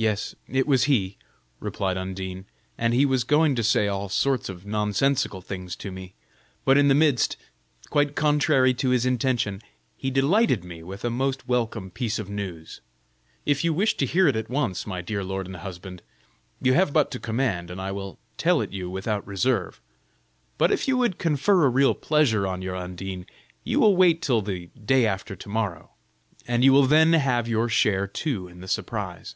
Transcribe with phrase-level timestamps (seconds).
[0.00, 1.16] "Yes, it was he,"
[1.58, 2.44] replied Undine,
[2.78, 6.14] "and he was going to say all sorts of nonsensical things to me.
[6.64, 7.36] But, in the midst,
[7.90, 9.60] quite contrary to his intention,
[9.96, 12.80] he delighted me with a most welcome piece of news.
[13.44, 16.02] If you wish to hear it at once, my dear lord and husband,
[16.62, 19.80] you have but to command, and I will tell it you without reserve.
[20.58, 23.26] But if you would confer a real pleasure on your Undine,
[23.64, 25.90] you will wait till the day after to morrow,
[26.46, 29.34] and you will then have your share too in the surprise."